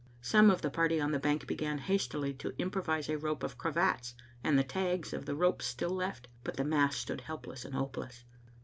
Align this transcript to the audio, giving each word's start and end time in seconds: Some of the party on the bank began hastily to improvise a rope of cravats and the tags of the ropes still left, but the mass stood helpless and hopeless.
Some 0.23 0.49
of 0.49 0.63
the 0.63 0.71
party 0.71 0.99
on 0.99 1.11
the 1.11 1.19
bank 1.19 1.45
began 1.45 1.77
hastily 1.77 2.33
to 2.33 2.55
improvise 2.59 3.07
a 3.07 3.19
rope 3.19 3.43
of 3.43 3.59
cravats 3.59 4.15
and 4.43 4.57
the 4.57 4.63
tags 4.63 5.13
of 5.13 5.27
the 5.27 5.35
ropes 5.35 5.67
still 5.67 5.91
left, 5.91 6.27
but 6.43 6.57
the 6.57 6.63
mass 6.65 6.95
stood 6.95 7.21
helpless 7.21 7.65
and 7.65 7.75
hopeless. 7.75 8.23